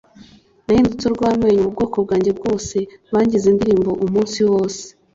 Nahindutse 0.65 1.03
urw’amenyo 1.07 1.61
mu 1.65 1.73
bwoko 1.75 1.97
bwanjye 2.05 2.31
bwose, 2.39 2.77
Bangize 3.13 3.45
indirimbo 3.49 3.91
umunsi 4.05 4.39
wose. 4.51 4.81